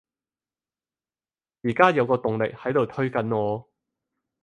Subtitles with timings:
[1.61, 3.69] 而家有個動力喺度推緊我